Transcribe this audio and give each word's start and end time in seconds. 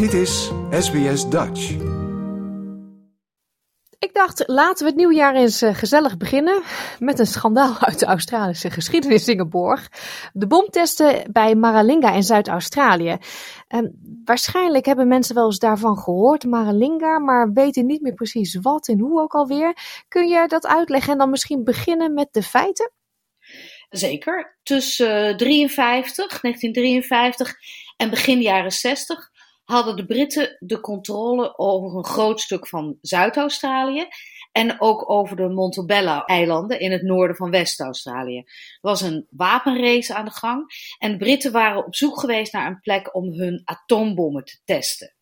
Dit 0.00 0.12
is 0.12 0.50
SBS 0.70 1.28
Dutch. 1.28 1.70
Ik 3.98 4.10
dacht, 4.12 4.42
laten 4.46 4.84
we 4.84 4.90
het 4.90 4.96
nieuwjaar 4.96 5.34
eens 5.34 5.62
uh, 5.62 5.74
gezellig 5.74 6.16
beginnen 6.16 6.62
met 6.98 7.18
een 7.18 7.26
schandaal 7.26 7.78
uit 7.78 7.98
de 7.98 8.06
Australische 8.06 8.70
geschiedenis 8.70 9.28
Ingeborg. 9.28 9.88
De 10.32 10.46
bomtesten 10.46 11.32
bij 11.32 11.54
Maralinga 11.54 12.12
in 12.12 12.22
Zuid-Australië. 12.22 13.16
Waarschijnlijk 14.24 14.86
hebben 14.86 15.08
mensen 15.08 15.34
wel 15.34 15.46
eens 15.46 15.58
daarvan 15.58 15.98
gehoord, 15.98 16.44
Maralinga, 16.44 17.18
maar 17.18 17.52
weten 17.52 17.86
niet 17.86 18.02
meer 18.02 18.14
precies 18.14 18.58
wat 18.60 18.88
en 18.88 18.98
hoe 18.98 19.20
ook 19.20 19.32
alweer. 19.32 20.02
Kun 20.08 20.28
je 20.28 20.44
dat 20.48 20.66
uitleggen 20.66 21.12
en 21.12 21.18
dan 21.18 21.30
misschien 21.30 21.64
beginnen 21.64 22.14
met 22.14 22.28
de 22.30 22.42
feiten? 22.42 22.92
Zeker. 23.90 24.58
Tussen 24.62 25.36
53, 25.36 26.40
1953 26.40 27.54
en 27.96 28.10
begin 28.10 28.40
jaren 28.40 28.72
60 28.72 29.29
hadden 29.70 29.96
de 29.96 30.06
Britten 30.06 30.56
de 30.58 30.80
controle 30.80 31.58
over 31.58 31.98
een 31.98 32.04
groot 32.04 32.40
stuk 32.40 32.68
van 32.68 32.98
Zuid-Australië 33.00 34.08
en 34.52 34.80
ook 34.80 35.10
over 35.10 35.36
de 35.36 35.48
Montebello-eilanden 35.48 36.80
in 36.80 36.92
het 36.92 37.02
noorden 37.02 37.36
van 37.36 37.50
West-Australië. 37.50 38.38
Er 38.38 38.78
was 38.80 39.00
een 39.00 39.26
wapenrace 39.30 40.14
aan 40.14 40.24
de 40.24 40.30
gang 40.30 40.64
en 40.98 41.10
de 41.10 41.16
Britten 41.16 41.52
waren 41.52 41.86
op 41.86 41.94
zoek 41.94 42.20
geweest 42.20 42.52
naar 42.52 42.66
een 42.66 42.80
plek 42.80 43.14
om 43.14 43.32
hun 43.32 43.62
atoombommen 43.64 44.44
te 44.44 44.60
testen. 44.64 45.14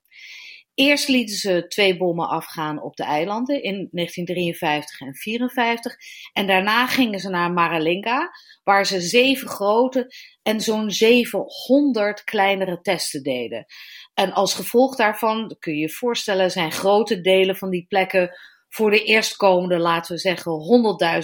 Eerst 0.78 1.09
lieten 1.09 1.37
ze 1.37 1.66
twee 1.68 1.96
bommen 1.96 2.28
afgaan 2.28 2.82
op 2.82 2.96
de 2.96 3.05
eilanden 3.05 3.62
in 3.62 3.88
1953 3.91 5.01
en 5.01 5.06
1954. 5.06 5.96
En 6.32 6.46
daarna 6.46 6.87
gingen 6.87 7.20
ze 7.20 7.28
naar 7.28 7.52
Maralinga, 7.52 8.30
waar 8.64 8.87
ze 8.87 9.01
zeven 9.01 9.48
grote 9.48 10.14
en 10.42 10.60
zo'n 10.60 10.91
700 10.91 12.24
kleinere 12.24 12.80
testen 12.80 13.23
deden. 13.23 13.66
En 14.15 14.32
als 14.32 14.54
gevolg 14.54 14.96
daarvan, 14.96 15.57
kun 15.59 15.74
je 15.74 15.80
je 15.80 15.90
voorstellen, 15.90 16.51
zijn 16.51 16.73
grote 16.73 17.20
delen 17.20 17.57
van 17.57 17.70
die 17.70 17.87
plekken 17.88 18.30
voor 18.68 18.90
de 18.90 19.04
eerstkomende, 19.04 19.79
laten 19.79 20.15
we 20.15 20.20
zeggen, 20.20 20.52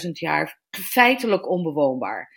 100.000 0.04 0.10
jaar 0.10 0.60
feitelijk 0.70 1.50
onbewoonbaar. 1.50 2.30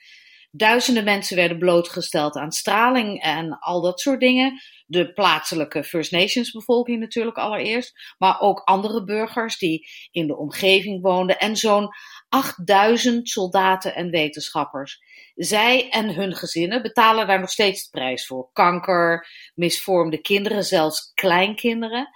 Duizenden 0.51 1.03
mensen 1.03 1.35
werden 1.35 1.59
blootgesteld 1.59 2.35
aan 2.35 2.51
straling 2.51 3.21
en 3.21 3.59
al 3.59 3.81
dat 3.81 3.99
soort 3.99 4.19
dingen. 4.19 4.61
De 4.85 5.13
plaatselijke 5.13 5.83
First 5.83 6.11
Nations 6.11 6.51
bevolking 6.51 6.99
natuurlijk 6.99 7.37
allereerst, 7.37 8.15
maar 8.17 8.39
ook 8.39 8.59
andere 8.59 9.03
burgers 9.03 9.57
die 9.57 9.87
in 10.11 10.27
de 10.27 10.37
omgeving 10.37 11.01
woonden 11.01 11.39
en 11.39 11.55
zo'n 11.55 11.89
8000 12.29 13.29
soldaten 13.29 13.95
en 13.95 14.09
wetenschappers. 14.09 14.99
Zij 15.35 15.89
en 15.89 16.13
hun 16.13 16.35
gezinnen 16.35 16.81
betalen 16.81 17.27
daar 17.27 17.39
nog 17.39 17.49
steeds 17.49 17.83
de 17.83 17.89
prijs 17.89 18.25
voor. 18.25 18.49
Kanker, 18.53 19.27
misvormde 19.55 20.21
kinderen, 20.21 20.63
zelfs 20.63 21.11
kleinkinderen. 21.13 22.09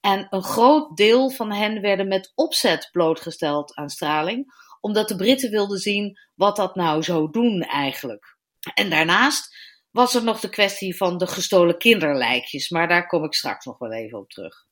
En 0.00 0.26
een 0.30 0.42
groot 0.42 0.96
deel 0.96 1.30
van 1.30 1.52
hen 1.52 1.80
werden 1.80 2.08
met 2.08 2.32
opzet 2.34 2.88
blootgesteld 2.92 3.74
aan 3.74 3.88
straling, 3.88 4.52
omdat 4.86 5.08
de 5.08 5.16
Britten 5.16 5.50
wilden 5.50 5.78
zien 5.78 6.18
wat 6.34 6.56
dat 6.56 6.74
nou 6.74 7.02
zou 7.02 7.30
doen 7.30 7.62
eigenlijk. 7.62 8.36
En 8.74 8.90
daarnaast 8.90 9.56
was 9.90 10.14
er 10.14 10.24
nog 10.24 10.40
de 10.40 10.48
kwestie 10.48 10.96
van 10.96 11.18
de 11.18 11.26
gestolen 11.26 11.78
kinderlijkjes, 11.78 12.70
maar 12.70 12.88
daar 12.88 13.06
kom 13.06 13.24
ik 13.24 13.34
straks 13.34 13.64
nog 13.64 13.78
wel 13.78 13.92
even 13.92 14.18
op 14.18 14.30
terug. 14.30 14.66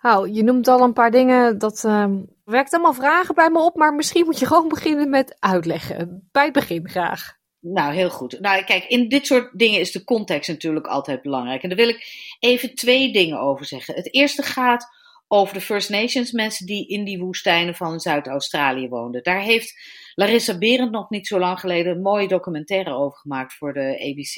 Nou, 0.00 0.32
je 0.32 0.42
noemt 0.42 0.68
al 0.68 0.80
een 0.80 0.92
paar 0.92 1.10
dingen, 1.10 1.58
dat 1.58 1.84
uh, 1.86 2.06
werkt 2.44 2.72
allemaal 2.72 2.92
vragen 2.92 3.34
bij 3.34 3.50
me 3.50 3.58
op, 3.58 3.76
maar 3.76 3.94
misschien 3.94 4.24
moet 4.24 4.38
je 4.38 4.46
gewoon 4.46 4.68
beginnen 4.68 5.10
met 5.10 5.36
uitleggen. 5.38 6.28
Bij 6.32 6.44
het 6.44 6.52
begin 6.52 6.88
graag. 6.88 7.36
Nou, 7.60 7.94
heel 7.94 8.10
goed. 8.10 8.40
Nou, 8.40 8.64
kijk, 8.64 8.84
in 8.84 9.08
dit 9.08 9.26
soort 9.26 9.58
dingen 9.58 9.80
is 9.80 9.92
de 9.92 10.04
context 10.04 10.48
natuurlijk 10.48 10.86
altijd 10.86 11.22
belangrijk. 11.22 11.62
En 11.62 11.68
daar 11.68 11.78
wil 11.78 11.88
ik 11.88 12.06
even 12.38 12.74
twee 12.74 13.12
dingen 13.12 13.40
over 13.40 13.66
zeggen. 13.66 13.94
Het 13.94 14.14
eerste 14.14 14.42
gaat 14.42 15.01
over 15.34 15.54
de 15.54 15.60
First 15.60 15.90
Nations, 15.90 16.32
mensen 16.32 16.66
die 16.66 16.86
in 16.86 17.04
die 17.04 17.18
woestijnen 17.18 17.74
van 17.74 18.00
Zuid-Australië 18.00 18.88
woonden. 18.88 19.22
Daar 19.22 19.40
heeft 19.40 19.80
Larissa 20.14 20.58
Berend 20.58 20.90
nog 20.90 21.10
niet 21.10 21.26
zo 21.26 21.38
lang 21.38 21.60
geleden 21.60 21.92
een 21.92 22.02
mooie 22.02 22.28
documentaire 22.28 22.94
over 22.94 23.18
gemaakt 23.18 23.54
voor 23.54 23.72
de 23.72 23.80
ABC. 23.80 24.34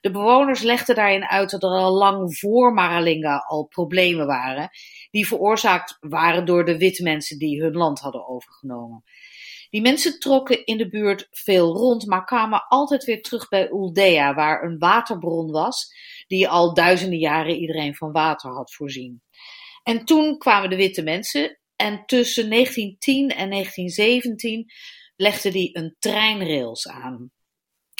De 0.00 0.10
bewoners 0.10 0.62
legden 0.62 0.94
daarin 0.94 1.24
uit 1.24 1.50
dat 1.50 1.62
er 1.62 1.68
al 1.68 1.92
lang 1.92 2.38
voor 2.38 2.72
Maralinga 2.72 3.36
al 3.36 3.64
problemen 3.64 4.26
waren, 4.26 4.70
die 5.10 5.26
veroorzaakt 5.26 5.96
waren 6.00 6.44
door 6.44 6.64
de 6.64 6.78
witte 6.78 7.02
mensen 7.02 7.38
die 7.38 7.62
hun 7.62 7.74
land 7.74 8.00
hadden 8.00 8.28
overgenomen. 8.28 9.04
Die 9.70 9.82
mensen 9.82 10.18
trokken 10.18 10.64
in 10.64 10.76
de 10.76 10.88
buurt 10.88 11.28
veel 11.30 11.72
rond, 11.76 12.06
maar 12.06 12.24
kwamen 12.24 12.66
altijd 12.68 13.04
weer 13.04 13.22
terug 13.22 13.48
bij 13.48 13.70
Uldea, 13.70 14.34
waar 14.34 14.62
een 14.62 14.78
waterbron 14.78 15.50
was, 15.50 15.94
die 16.26 16.48
al 16.48 16.74
duizenden 16.74 17.18
jaren 17.18 17.56
iedereen 17.56 17.94
van 17.94 18.12
water 18.12 18.50
had 18.50 18.74
voorzien. 18.74 19.22
En 19.82 20.04
toen 20.04 20.38
kwamen 20.38 20.70
de 20.70 20.76
witte 20.76 21.02
mensen 21.02 21.58
en 21.76 22.06
tussen 22.06 22.50
1910 22.50 23.28
en 23.28 23.50
1917 23.50 24.72
legden 25.16 25.52
die 25.52 25.76
een 25.78 25.96
treinrails 25.98 26.88
aan. 26.88 27.30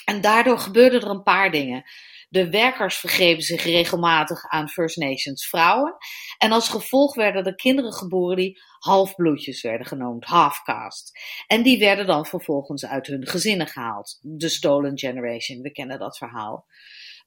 En 0.04 0.20
daardoor 0.20 0.58
gebeurden 0.58 1.00
er 1.00 1.08
een 1.08 1.22
paar 1.22 1.50
dingen. 1.50 1.84
De 2.28 2.50
werkers 2.50 2.96
vergrepen 2.96 3.42
zich 3.42 3.64
regelmatig 3.64 4.48
aan 4.48 4.68
First 4.68 4.96
Nations 4.96 5.46
vrouwen. 5.46 5.96
En 6.38 6.52
als 6.52 6.68
gevolg 6.68 7.14
werden 7.14 7.44
er 7.44 7.54
kinderen 7.54 7.92
geboren 7.92 8.36
die 8.36 8.60
halfbloedjes 8.78 9.62
werden 9.62 9.86
genoemd, 9.86 10.24
half-caste. 10.24 11.18
En 11.46 11.62
die 11.62 11.78
werden 11.78 12.06
dan 12.06 12.26
vervolgens 12.26 12.86
uit 12.86 13.06
hun 13.06 13.26
gezinnen 13.26 13.66
gehaald. 13.66 14.18
De 14.22 14.48
Stolen 14.48 14.98
Generation, 14.98 15.60
we 15.60 15.72
kennen 15.72 15.98
dat 15.98 16.18
verhaal. 16.18 16.66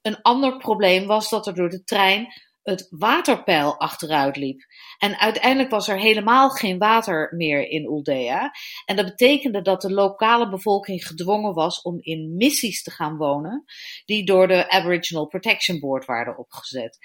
Een 0.01 0.21
ander 0.21 0.57
probleem 0.57 1.07
was 1.07 1.29
dat 1.29 1.47
er 1.47 1.55
door 1.55 1.69
de 1.69 1.83
trein 1.83 2.27
het 2.65 2.87
waterpeil 2.89 3.79
achteruit 3.79 4.35
liep. 4.35 4.61
En 4.97 5.19
uiteindelijk 5.19 5.69
was 5.69 5.87
er 5.87 5.99
helemaal 5.99 6.49
geen 6.49 6.77
water 6.77 7.33
meer 7.35 7.69
in 7.69 7.83
Uldea. 7.83 8.51
En 8.85 8.95
dat 8.95 9.05
betekende 9.05 9.61
dat 9.61 9.81
de 9.81 9.91
lokale 9.91 10.49
bevolking 10.49 11.07
gedwongen 11.07 11.53
was 11.53 11.81
om 11.81 11.97
in 11.99 12.35
missies 12.35 12.83
te 12.83 12.91
gaan 12.91 13.17
wonen, 13.17 13.63
die 14.05 14.25
door 14.25 14.47
de 14.47 14.69
Aboriginal 14.69 15.27
Protection 15.27 15.79
Board 15.79 16.05
waren 16.05 16.37
opgezet. 16.37 16.97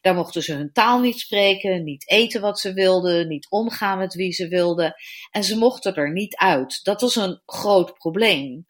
Daar 0.00 0.14
mochten 0.14 0.42
ze 0.42 0.52
hun 0.52 0.72
taal 0.72 1.00
niet 1.00 1.18
spreken, 1.18 1.84
niet 1.84 2.10
eten 2.10 2.40
wat 2.40 2.58
ze 2.58 2.72
wilden, 2.72 3.28
niet 3.28 3.50
omgaan 3.50 3.98
met 3.98 4.14
wie 4.14 4.32
ze 4.32 4.48
wilden. 4.48 4.94
En 5.30 5.44
ze 5.44 5.58
mochten 5.58 5.94
er 5.94 6.12
niet 6.12 6.36
uit. 6.36 6.80
Dat 6.82 7.00
was 7.00 7.16
een 7.16 7.42
groot 7.46 7.94
probleem. 7.94 8.66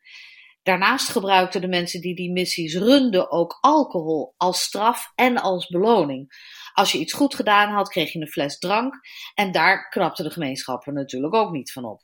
Daarnaast 0.67 1.09
gebruikten 1.09 1.61
de 1.61 1.69
mensen 1.69 2.01
die 2.01 2.15
die 2.15 2.33
missies 2.33 2.77
runden 2.77 3.31
ook 3.31 3.59
alcohol 3.61 4.35
als 4.37 4.63
straf 4.63 5.13
en 5.15 5.39
als 5.39 5.67
beloning. 5.67 6.29
Als 6.73 6.93
je 6.93 6.99
iets 6.99 7.13
goed 7.13 7.35
gedaan 7.35 7.69
had, 7.69 7.89
kreeg 7.89 8.13
je 8.13 8.21
een 8.21 8.29
fles 8.29 8.59
drank. 8.59 8.95
En 9.35 9.53
daar 9.53 9.89
knapten 9.89 10.25
de 10.25 10.31
gemeenschappen 10.31 10.95
natuurlijk 10.95 11.35
ook 11.35 11.51
niet 11.51 11.73
van 11.73 11.85
op. 11.85 12.01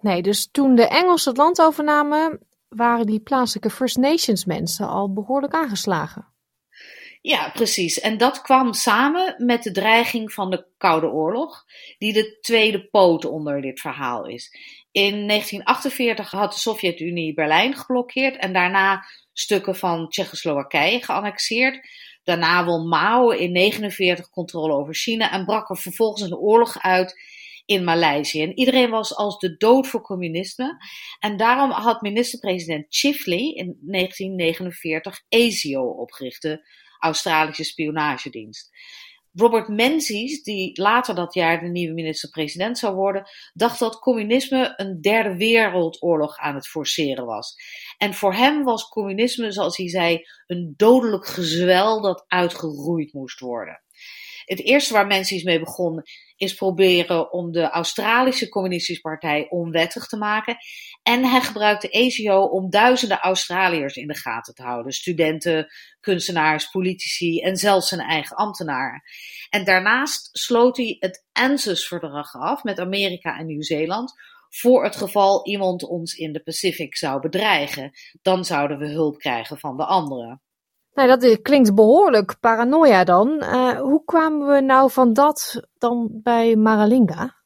Nee, 0.00 0.22
dus 0.22 0.50
toen 0.50 0.74
de 0.74 0.86
Engelsen 0.88 1.30
het 1.30 1.40
land 1.40 1.60
overnamen, 1.60 2.40
waren 2.68 3.06
die 3.06 3.20
plaatselijke 3.20 3.70
First 3.70 3.96
Nations 3.96 4.44
mensen 4.44 4.88
al 4.88 5.12
behoorlijk 5.12 5.52
aangeslagen. 5.52 6.32
Ja, 7.20 7.50
precies. 7.50 8.00
En 8.00 8.18
dat 8.18 8.42
kwam 8.42 8.72
samen 8.72 9.34
met 9.38 9.62
de 9.62 9.70
dreiging 9.70 10.32
van 10.32 10.50
de 10.50 10.66
Koude 10.78 11.10
Oorlog, 11.10 11.64
die 11.98 12.12
de 12.12 12.38
tweede 12.40 12.88
poot 12.88 13.24
onder 13.24 13.60
dit 13.60 13.80
verhaal 13.80 14.26
is. 14.26 14.56
In 14.92 15.26
1948 15.26 16.30
had 16.30 16.52
de 16.52 16.58
Sovjet-Unie 16.58 17.34
Berlijn 17.34 17.76
geblokkeerd 17.76 18.36
en 18.36 18.52
daarna 18.52 19.04
stukken 19.32 19.76
van 19.76 20.08
Tsjechoslowakije 20.08 21.02
geannexeerd. 21.02 21.88
Daarna 22.24 22.64
won 22.64 22.88
Mao 22.88 23.30
in 23.30 23.54
1949 23.54 24.30
controle 24.30 24.72
over 24.72 24.94
China 24.94 25.32
en 25.32 25.44
brak 25.44 25.70
er 25.70 25.76
vervolgens 25.76 26.22
een 26.22 26.36
oorlog 26.36 26.82
uit 26.82 27.14
in 27.64 27.84
Maleisië. 27.84 28.42
En 28.42 28.58
iedereen 28.58 28.90
was 28.90 29.16
als 29.16 29.38
de 29.38 29.56
dood 29.56 29.86
voor 29.86 30.02
communisme. 30.02 30.76
En 31.18 31.36
daarom 31.36 31.70
had 31.70 32.00
minister-president 32.00 32.86
Chifley 32.88 33.52
in 33.52 33.78
1949 33.80 35.20
ASIO 35.28 35.82
opgericht, 35.82 36.42
de 36.42 36.68
Australische 36.98 37.64
spionagedienst. 37.64 38.70
Robert 39.34 39.68
Menzies, 39.68 40.42
die 40.42 40.80
later 40.80 41.14
dat 41.14 41.34
jaar 41.34 41.60
de 41.60 41.68
nieuwe 41.68 41.94
minister-president 41.94 42.78
zou 42.78 42.94
worden, 42.94 43.28
dacht 43.52 43.78
dat 43.78 43.98
communisme 43.98 44.72
een 44.76 45.00
derde 45.00 45.36
wereldoorlog 45.36 46.36
aan 46.36 46.54
het 46.54 46.68
forceren 46.68 47.26
was. 47.26 47.54
En 47.98 48.14
voor 48.14 48.34
hem 48.34 48.64
was 48.64 48.88
communisme, 48.88 49.52
zoals 49.52 49.76
hij 49.76 49.88
zei, 49.88 50.20
een 50.46 50.74
dodelijk 50.76 51.26
gezwel 51.26 52.00
dat 52.00 52.24
uitgeroeid 52.26 53.12
moest 53.12 53.40
worden. 53.40 53.82
Het 54.44 54.64
eerste 54.64 54.92
waar 54.92 55.06
Menzies 55.06 55.42
mee 55.42 55.58
begon 55.58 56.02
is 56.36 56.54
proberen 56.54 57.32
om 57.32 57.52
de 57.52 57.70
Australische 57.70 58.48
Communistische 58.48 59.00
Partij 59.00 59.46
onwettig 59.48 60.06
te 60.06 60.16
maken. 60.16 60.56
En 61.02 61.24
hij 61.24 61.40
gebruikte 61.40 61.92
ASIO 61.92 62.42
om 62.42 62.70
duizenden 62.70 63.18
Australiërs 63.18 63.96
in 63.96 64.06
de 64.06 64.16
gaten 64.16 64.54
te 64.54 64.62
houden. 64.62 64.92
Studenten, 64.92 65.66
kunstenaars, 66.00 66.70
politici 66.70 67.40
en 67.40 67.56
zelfs 67.56 67.88
zijn 67.88 68.00
eigen 68.00 68.36
ambtenaren. 68.36 69.02
En 69.50 69.64
daarnaast 69.64 70.28
sloot 70.32 70.76
hij 70.76 70.96
het 70.98 71.24
ANZUS-verdrag 71.32 72.34
af 72.34 72.62
met 72.62 72.78
Amerika 72.78 73.38
en 73.38 73.46
Nieuw-Zeeland 73.46 74.12
voor 74.48 74.84
het 74.84 74.96
geval 74.96 75.46
iemand 75.46 75.82
ons 75.82 76.14
in 76.14 76.32
de 76.32 76.42
Pacific 76.42 76.96
zou 76.96 77.20
bedreigen. 77.20 77.92
Dan 78.22 78.44
zouden 78.44 78.78
we 78.78 78.88
hulp 78.88 79.18
krijgen 79.18 79.58
van 79.58 79.76
de 79.76 79.84
anderen. 79.84 80.42
Nou, 80.92 81.08
dat 81.08 81.42
klinkt 81.42 81.74
behoorlijk 81.74 82.36
paranoia 82.40 83.04
dan. 83.04 83.28
Uh, 83.28 83.80
hoe 83.80 84.04
kwamen 84.04 84.46
we 84.46 84.60
nou 84.60 84.90
van 84.90 85.12
dat 85.12 85.68
dan 85.78 86.08
bij 86.12 86.56
Maralinga? 86.56 87.40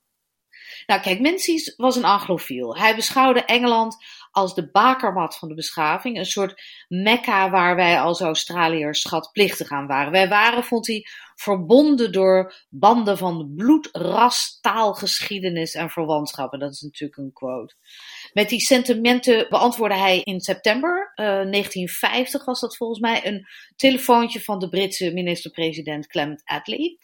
Nou, 0.86 1.00
kijk, 1.00 1.20
Menzies 1.20 1.74
was 1.76 1.96
een 1.96 2.04
anglofiel. 2.04 2.76
Hij 2.76 2.94
beschouwde 2.94 3.44
Engeland 3.44 3.96
als 4.30 4.54
de 4.54 4.70
bakermat 4.70 5.36
van 5.36 5.48
de 5.48 5.54
beschaving. 5.54 6.18
Een 6.18 6.26
soort 6.26 6.62
mekka 6.88 7.50
waar 7.50 7.76
wij 7.76 8.00
als 8.00 8.20
Australiërs 8.20 9.00
schatplichtig 9.00 9.70
aan 9.70 9.86
waren. 9.86 10.12
Wij 10.12 10.28
waren, 10.28 10.64
vond 10.64 10.86
hij, 10.86 11.06
verbonden 11.34 12.12
door 12.12 12.54
banden 12.68 13.18
van 13.18 13.52
bloed, 13.56 13.88
ras, 13.92 14.58
taal, 14.60 14.94
geschiedenis 14.94 15.74
en 15.74 15.90
verwantschappen. 15.90 16.58
Dat 16.58 16.72
is 16.72 16.80
natuurlijk 16.80 17.18
een 17.18 17.32
quote. 17.32 17.74
Met 18.36 18.48
die 18.48 18.60
sentimenten 18.60 19.46
beantwoordde 19.48 19.98
hij 19.98 20.20
in 20.22 20.40
september 20.40 21.12
uh, 21.14 21.26
eh, 21.26 21.50
1950, 21.50 22.44
was 22.44 22.60
dat 22.60 22.76
volgens 22.76 23.00
mij, 23.00 23.26
een 23.26 23.46
telefoontje 23.76 24.40
van 24.40 24.58
de 24.58 24.68
Britse 24.68 25.12
minister-president 25.12 26.06
Clement 26.06 26.42
Attlee. 26.44 26.98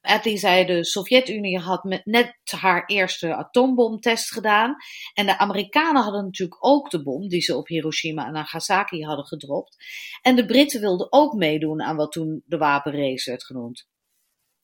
Attlee 0.00 0.36
zei 0.36 0.66
de 0.66 0.84
Sovjet-Unie 0.84 1.58
had 1.58 2.02
net 2.04 2.34
haar 2.44 2.86
eerste 2.86 3.34
atoombomtest 3.34 4.32
gedaan. 4.32 4.76
En 5.14 5.26
de 5.26 5.38
Amerikanen 5.38 6.02
hadden 6.02 6.24
natuurlijk 6.24 6.64
ook 6.64 6.90
de 6.90 7.02
bom 7.02 7.28
die 7.28 7.40
ze 7.40 7.56
op 7.56 7.66
Hiroshima 7.66 8.26
en 8.26 8.32
Nagasaki 8.32 9.04
hadden 9.04 9.26
gedropt. 9.26 9.76
En 10.22 10.36
de 10.36 10.46
Britten 10.46 10.80
wilden 10.80 11.12
ook 11.12 11.34
meedoen 11.34 11.82
aan 11.82 11.96
wat 11.96 12.12
toen 12.12 12.42
de 12.44 12.58
wapenrace 12.58 13.30
werd 13.30 13.44
genoemd. 13.44 13.86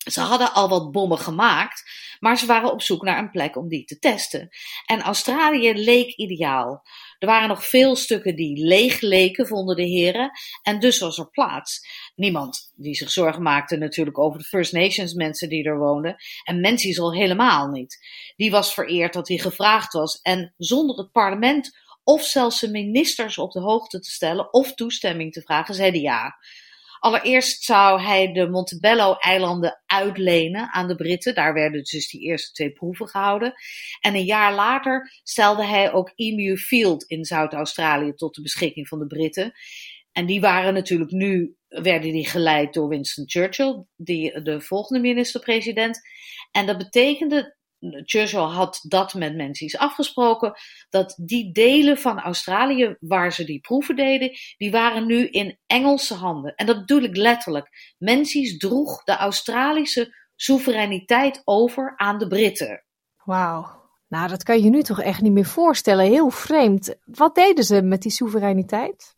Ze 0.05 0.21
hadden 0.21 0.53
al 0.53 0.69
wat 0.69 0.93
bommen 0.93 1.19
gemaakt, 1.19 1.91
maar 2.21 2.39
ze 2.39 2.47
waren 2.47 2.73
op 2.73 2.83
zoek 2.83 3.03
naar 3.03 3.19
een 3.19 3.31
plek 3.31 3.57
om 3.57 3.69
die 3.69 3.85
te 3.85 3.99
testen. 3.99 4.49
En 4.87 5.01
Australië 5.01 5.73
leek 5.73 6.15
ideaal. 6.17 6.83
Er 7.19 7.27
waren 7.27 7.49
nog 7.49 7.67
veel 7.67 7.97
stukken 7.97 8.37
die 8.37 8.67
leeg 8.67 9.01
leken, 9.01 9.47
vonden 9.47 9.77
de 9.77 9.83
heren, 9.83 10.31
en 10.63 10.81
dus 10.81 10.99
was 10.99 11.19
er 11.19 11.31
plaats. 11.31 11.87
Niemand 12.15 12.73
die 12.77 12.95
zich 12.95 13.11
zorgen 13.11 13.43
maakte 13.43 13.77
natuurlijk 13.77 14.19
over 14.19 14.39
de 14.39 14.45
First 14.45 14.73
Nations 14.73 15.13
mensen 15.13 15.49
die 15.49 15.65
er 15.65 15.79
woonden, 15.79 16.17
en 16.45 16.61
Menzies 16.61 17.01
al 17.01 17.15
helemaal 17.15 17.69
niet. 17.69 18.07
Die 18.37 18.51
was 18.51 18.75
vereerd 18.75 19.13
dat 19.13 19.29
hij 19.29 19.39
gevraagd 19.39 19.93
was, 19.93 20.21
en 20.23 20.55
zonder 20.57 20.97
het 20.97 21.13
parlement 21.13 21.83
of 22.05 22.25
zelfs 22.25 22.59
zijn 22.59 22.71
ministers 22.71 23.39
op 23.39 23.53
de 23.53 23.61
hoogte 23.61 24.01
te 24.01 24.11
stellen 24.11 24.53
of 24.53 24.75
toestemming 24.75 25.33
te 25.33 25.43
vragen, 25.43 25.75
zei 25.75 25.91
hij 25.91 26.01
ja. 26.01 26.37
Allereerst 27.05 27.63
zou 27.63 28.01
hij 28.01 28.33
de 28.33 28.49
Montebello-eilanden 28.49 29.83
uitlenen 29.87 30.73
aan 30.73 30.89
de 30.89 30.95
Britten. 30.95 31.35
Daar 31.35 31.55
werden 31.55 31.83
dus 31.83 32.11
die 32.11 32.21
eerste 32.21 32.53
twee 32.53 32.73
proeven 32.73 33.09
gehouden. 33.09 33.55
En 34.01 34.15
een 34.15 34.25
jaar 34.25 34.55
later 34.55 35.21
stelde 35.23 35.65
hij 35.67 35.93
ook 35.93 36.13
Emu 36.15 36.57
Field 36.57 37.05
in 37.05 37.25
Zuid-Australië 37.25 38.15
tot 38.15 38.35
de 38.35 38.43
beschikking 38.43 38.89
van 38.89 38.99
de 38.99 39.07
Britten. 39.07 39.53
En 40.13 40.27
die 40.27 40.41
waren 40.41 40.75
natuurlijk 40.75 41.11
nu, 41.11 41.57
werden 41.69 42.13
die 42.13 42.27
geleid 42.27 42.75
door 42.75 42.89
Winston 42.89 43.29
Churchill, 43.29 43.85
die, 43.97 44.43
de 44.43 44.61
volgende 44.61 45.01
minister-president. 45.01 46.01
En 46.51 46.67
dat 46.67 46.79
betekende 46.79 47.57
Churchill 48.05 48.41
had 48.41 48.85
dat 48.89 49.15
met 49.15 49.37
Menzies 49.37 49.77
afgesproken, 49.77 50.55
dat 50.91 51.15
die 51.23 51.53
delen 51.53 51.99
van 51.99 52.21
Australië 52.21 52.97
waar 53.01 53.33
ze 53.33 53.45
die 53.45 53.61
proeven 53.61 53.97
deden, 53.97 54.31
die 54.57 54.71
waren 54.71 55.07
nu 55.07 55.27
in 55.29 55.59
Engelse 55.67 56.15
handen. 56.15 56.55
En 56.55 56.67
dat 56.67 56.79
bedoel 56.79 57.03
ik 57.03 57.17
letterlijk. 57.17 57.95
Menzies 57.99 58.57
droeg 58.57 59.05
de 59.05 59.17
Australische 59.17 60.15
soevereiniteit 60.37 61.43
over 61.45 61.93
aan 61.97 62.19
de 62.19 62.27
Britten. 62.27 62.85
Wauw. 63.25 63.83
Nou, 64.09 64.29
dat 64.29 64.43
kan 64.43 64.63
je 64.63 64.71
nu 64.71 64.83
toch 64.83 65.01
echt 65.01 65.21
niet 65.21 65.33
meer 65.33 65.45
voorstellen. 65.45 66.05
Heel 66.05 66.31
vreemd. 66.31 66.95
Wat 67.05 67.35
deden 67.35 67.65
ze 67.65 67.83
met 67.83 68.03
die 68.03 68.11
soevereiniteit? 68.11 69.17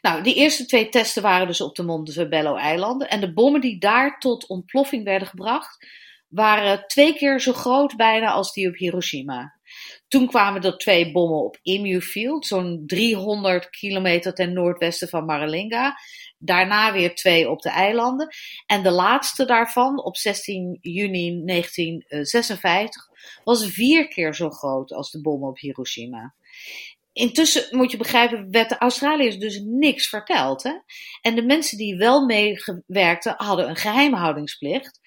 Nou, 0.00 0.22
die 0.22 0.34
eerste 0.34 0.66
twee 0.66 0.88
testen 0.88 1.22
waren 1.22 1.46
dus 1.46 1.60
op 1.60 1.74
de 1.74 1.82
Montebello-eilanden. 1.82 3.08
En 3.08 3.20
de 3.20 3.32
bommen 3.32 3.60
die 3.60 3.78
daar 3.78 4.18
tot 4.18 4.46
ontploffing 4.46 5.04
werden 5.04 5.28
gebracht, 5.28 5.86
waren 6.34 6.84
twee 6.86 7.14
keer 7.14 7.40
zo 7.40 7.52
groot 7.52 7.96
bijna 7.96 8.30
als 8.30 8.52
die 8.52 8.68
op 8.68 8.76
Hiroshima. 8.76 9.54
Toen 10.08 10.26
kwamen 10.26 10.62
er 10.62 10.76
twee 10.76 11.12
bommen 11.12 11.44
op 11.44 11.58
Emu 11.62 12.00
Field, 12.00 12.46
zo'n 12.46 12.82
300 12.86 13.70
kilometer 13.70 14.34
ten 14.34 14.52
noordwesten 14.52 15.08
van 15.08 15.24
Maralinga. 15.24 15.96
Daarna 16.38 16.92
weer 16.92 17.14
twee 17.14 17.50
op 17.50 17.60
de 17.60 17.70
eilanden. 17.70 18.28
En 18.66 18.82
de 18.82 18.90
laatste 18.90 19.44
daarvan, 19.44 20.04
op 20.04 20.16
16 20.16 20.78
juni 20.80 21.42
1956, 21.44 23.08
was 23.44 23.66
vier 23.66 24.08
keer 24.08 24.34
zo 24.34 24.50
groot 24.50 24.92
als 24.92 25.10
de 25.10 25.20
bommen 25.20 25.48
op 25.48 25.58
Hiroshima. 25.58 26.34
Intussen 27.12 27.76
moet 27.76 27.90
je 27.90 27.96
begrijpen, 27.96 28.50
werd 28.50 28.68
de 28.68 28.78
Australiërs 28.78 29.38
dus 29.38 29.60
niks 29.64 30.08
verteld. 30.08 30.64
En 31.20 31.34
de 31.34 31.42
mensen 31.42 31.78
die 31.78 31.96
wel 31.96 32.24
meewerkten, 32.24 33.34
hadden 33.36 33.68
een 33.68 33.76
geheimhoudingsplicht. 33.76 35.00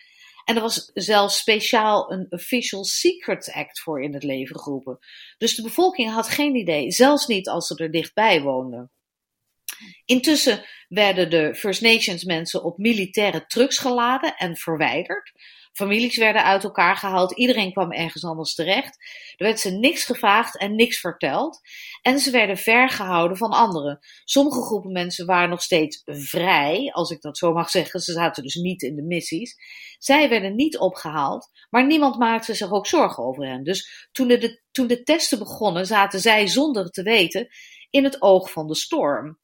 En 0.47 0.55
er 0.55 0.61
was 0.61 0.91
zelfs 0.93 1.37
speciaal 1.37 2.11
een 2.11 2.25
Official 2.29 2.83
Secrets 2.83 3.51
Act 3.51 3.79
voor 3.79 4.03
in 4.03 4.13
het 4.13 4.23
leven 4.23 4.59
geroepen. 4.59 4.99
Dus 5.37 5.55
de 5.55 5.61
bevolking 5.61 6.11
had 6.11 6.29
geen 6.29 6.55
idee, 6.55 6.91
zelfs 6.91 7.27
niet 7.27 7.49
als 7.49 7.67
ze 7.67 7.75
er 7.75 7.91
dichtbij 7.91 8.41
woonden. 8.41 8.91
Intussen 10.05 10.65
werden 10.87 11.29
de 11.29 11.55
First 11.55 11.81
Nations 11.81 12.23
mensen 12.23 12.63
op 12.63 12.77
militaire 12.77 13.45
trucks 13.45 13.77
geladen 13.77 14.35
en 14.35 14.57
verwijderd. 14.57 15.31
Families 15.77 16.17
werden 16.17 16.43
uit 16.43 16.63
elkaar 16.63 16.97
gehaald, 16.97 17.31
iedereen 17.31 17.71
kwam 17.71 17.91
ergens 17.91 18.25
anders 18.25 18.55
terecht. 18.55 18.97
Er 19.35 19.45
werd 19.45 19.59
ze 19.59 19.71
niks 19.71 20.03
gevraagd 20.03 20.57
en 20.57 20.75
niks 20.75 20.99
verteld. 20.99 21.59
En 22.01 22.19
ze 22.19 22.31
werden 22.31 22.57
vergehouden 22.57 23.37
van 23.37 23.51
anderen. 23.51 23.99
Sommige 24.23 24.61
groepen 24.61 24.91
mensen 24.91 25.25
waren 25.25 25.49
nog 25.49 25.61
steeds 25.61 26.01
vrij, 26.05 26.91
als 26.91 27.11
ik 27.11 27.21
dat 27.21 27.37
zo 27.37 27.53
mag 27.53 27.69
zeggen. 27.69 27.99
Ze 27.99 28.11
zaten 28.11 28.43
dus 28.43 28.55
niet 28.55 28.81
in 28.81 28.95
de 28.95 29.03
missies. 29.03 29.55
Zij 29.97 30.29
werden 30.29 30.55
niet 30.55 30.77
opgehaald, 30.77 31.49
maar 31.69 31.85
niemand 31.85 32.17
maakte 32.17 32.53
zich 32.53 32.71
ook 32.71 32.87
zorgen 32.87 33.23
over 33.23 33.47
hen. 33.47 33.63
Dus 33.63 34.07
toen 34.11 34.27
de, 34.27 34.61
toen 34.71 34.87
de 34.87 35.03
testen 35.03 35.39
begonnen, 35.39 35.85
zaten 35.85 36.19
zij 36.19 36.47
zonder 36.47 36.89
te 36.89 37.03
weten 37.03 37.47
in 37.89 38.03
het 38.03 38.21
oog 38.21 38.51
van 38.51 38.67
de 38.67 38.75
storm. 38.75 39.39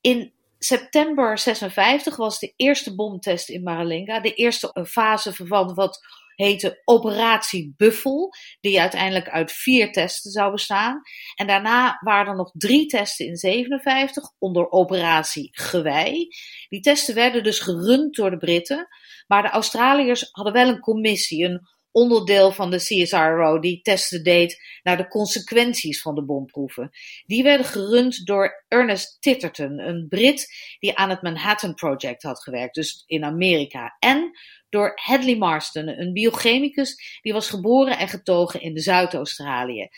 In 0.00 0.32
september 0.62 1.38
56 1.38 2.16
was 2.16 2.38
de 2.38 2.52
eerste 2.56 2.94
bomtest 2.94 3.48
in 3.48 3.62
Maralinga. 3.62 4.20
De 4.20 4.34
eerste 4.34 4.72
eh, 4.72 4.84
fase 4.84 5.32
van 5.34 5.74
wat 5.74 6.00
heette 6.34 6.82
Operatie 6.84 7.74
Buffel, 7.76 8.32
die 8.60 8.80
uiteindelijk 8.80 9.28
uit 9.28 9.52
vier 9.52 9.92
testen 9.92 10.30
zou 10.30 10.52
bestaan. 10.52 11.02
En 11.34 11.46
daarna 11.46 11.98
waren 12.00 12.26
er 12.26 12.36
nog 12.36 12.50
drie 12.52 12.86
testen 12.86 13.26
in 13.26 13.36
57 13.36 14.32
onder 14.38 14.70
Operatie 14.70 15.48
Gewei. 15.52 16.28
Die 16.68 16.80
testen 16.80 17.14
werden 17.14 17.42
dus 17.42 17.58
gerund 17.58 18.14
door 18.14 18.30
de 18.30 18.36
Britten, 18.36 18.88
maar 19.26 19.42
de 19.42 19.48
Australiërs 19.48 20.28
hadden 20.30 20.52
wel 20.52 20.68
een 20.68 20.80
commissie, 20.80 21.44
een 21.44 21.60
onderdeel 21.92 22.52
van 22.52 22.70
de 22.70 22.76
CSIRO 22.76 23.58
die 23.58 23.80
testen 23.80 24.22
deed 24.22 24.80
naar 24.82 24.96
de 24.96 25.08
consequenties 25.08 26.02
van 26.02 26.14
de 26.14 26.24
bomproeven. 26.24 26.90
Die 27.26 27.42
werden 27.42 27.66
gerund 27.66 28.26
door 28.26 28.64
Ernest 28.68 29.22
Titterton, 29.22 29.78
een 29.78 30.06
Brit 30.08 30.48
die 30.78 30.96
aan 30.96 31.10
het 31.10 31.22
Manhattan 31.22 31.74
Project 31.74 32.22
had 32.22 32.42
gewerkt, 32.42 32.74
dus 32.74 33.04
in 33.06 33.24
Amerika. 33.24 33.96
En 33.98 34.30
door 34.68 34.92
Hadley 34.94 35.36
Marston, 35.36 35.88
een 36.00 36.12
biochemicus 36.12 37.18
die 37.22 37.32
was 37.32 37.48
geboren 37.48 37.98
en 37.98 38.08
getogen 38.08 38.60
in 38.60 38.78
Zuid-Australië. 38.78 39.88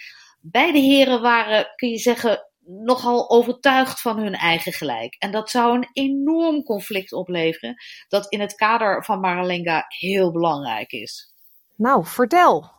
Beide 0.40 0.78
heren 0.78 1.20
waren, 1.20 1.72
kun 1.76 1.88
je 1.88 1.98
zeggen, 1.98 2.46
nogal 2.64 3.30
overtuigd 3.30 4.00
van 4.00 4.18
hun 4.18 4.34
eigen 4.34 4.72
gelijk. 4.72 5.16
En 5.18 5.30
dat 5.30 5.50
zou 5.50 5.76
een 5.76 5.88
enorm 5.92 6.62
conflict 6.62 7.12
opleveren, 7.12 7.74
dat 8.08 8.32
in 8.32 8.40
het 8.40 8.54
kader 8.54 9.04
van 9.04 9.20
Maralinga 9.20 9.84
heel 9.88 10.32
belangrijk 10.32 10.92
is. 10.92 11.31
Nou, 11.76 12.06
vertel. 12.06 12.70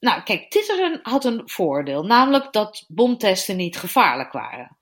Nou, 0.00 0.22
kijk, 0.22 0.50
Titterton 0.50 0.98
had 1.02 1.24
een 1.24 1.42
voordeel, 1.44 2.02
namelijk 2.02 2.52
dat 2.52 2.84
bomtesten 2.88 3.56
niet 3.56 3.76
gevaarlijk 3.76 4.32
waren. 4.32 4.76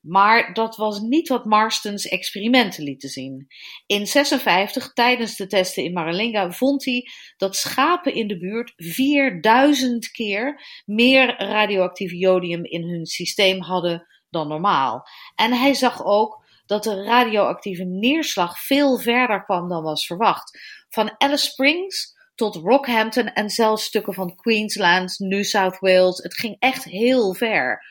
Maar 0.00 0.54
dat 0.54 0.76
was 0.76 1.00
niet 1.00 1.28
wat 1.28 1.44
Marstons 1.44 2.08
experimenten 2.08 2.84
lieten 2.84 3.08
zien. 3.08 3.46
In 3.86 4.06
56, 4.06 4.92
tijdens 4.92 5.36
de 5.36 5.46
testen 5.46 5.84
in 5.84 5.92
Maralinga, 5.92 6.50
vond 6.50 6.84
hij 6.84 7.08
dat 7.36 7.56
schapen 7.56 8.14
in 8.14 8.28
de 8.28 8.38
buurt 8.38 8.72
4000 8.76 10.10
keer 10.10 10.62
meer 10.84 11.42
radioactief 11.42 12.12
jodium 12.12 12.64
in 12.64 12.82
hun 12.82 13.06
systeem 13.06 13.60
hadden 13.60 14.06
dan 14.30 14.48
normaal. 14.48 15.08
En 15.34 15.52
hij 15.52 15.74
zag 15.74 16.04
ook 16.04 16.46
dat 16.68 16.84
de 16.84 17.02
radioactieve 17.02 17.84
neerslag 17.84 18.58
veel 18.58 18.98
verder 18.98 19.44
kwam 19.44 19.68
dan 19.68 19.82
was 19.82 20.06
verwacht. 20.06 20.58
Van 20.88 21.14
Alice 21.18 21.44
Springs 21.50 22.16
tot 22.34 22.56
Rockhampton 22.56 23.32
en 23.32 23.50
zelfs 23.50 23.84
stukken 23.84 24.14
van 24.14 24.36
Queensland, 24.36 25.18
New 25.18 25.44
South 25.44 25.78
Wales. 25.78 26.22
Het 26.22 26.34
ging 26.34 26.56
echt 26.58 26.84
heel 26.84 27.34
ver. 27.34 27.84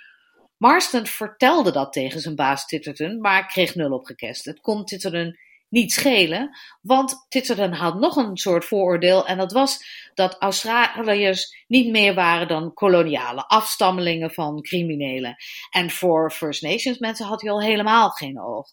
Marston 0.57 1.05
vertelde 1.05 1.72
dat 1.72 1.93
tegen 1.93 2.22
zijn 2.22 2.36
baas 2.36 2.65
Titterton, 2.65 3.22
maar 3.22 3.48
kreeg 3.48 3.75
nul 3.75 3.91
opgekest. 3.91 4.46
Het 4.46 4.60
kon 4.60 4.86
Titterton 4.86 5.38
niet 5.69 5.91
schelen, 5.91 6.57
want 6.81 7.25
Titterden 7.29 7.74
had 7.74 8.00
nog 8.00 8.15
een 8.15 8.38
soort 8.38 8.65
vooroordeel 8.65 9.27
en 9.27 9.38
dat 9.38 9.51
was 9.51 9.86
dat 10.13 10.36
Australiërs 10.39 11.63
niet 11.67 11.89
meer 11.89 12.13
waren 12.13 12.47
dan 12.47 12.74
koloniale 12.74 13.47
afstammelingen 13.47 14.31
van 14.31 14.62
criminelen. 14.62 15.36
En 15.69 15.89
voor 15.89 16.31
First 16.31 16.62
Nations 16.62 16.97
mensen 16.97 17.25
had 17.25 17.41
hij 17.41 17.51
al 17.51 17.62
helemaal 17.62 18.09
geen 18.09 18.41
oog. 18.41 18.67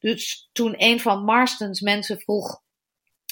Dus 0.00 0.48
toen 0.52 0.74
een 0.76 1.00
van 1.00 1.24
Marston's 1.24 1.80
mensen 1.80 2.18
vroeg 2.18 2.62